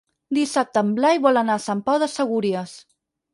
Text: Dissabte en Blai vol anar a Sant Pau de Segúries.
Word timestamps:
Dissabte 0.35 0.81
en 0.85 0.89
Blai 0.99 1.21
vol 1.25 1.41
anar 1.41 1.59
a 1.59 1.63
Sant 1.67 1.85
Pau 1.91 2.01
de 2.05 2.09
Segúries. 2.15 2.75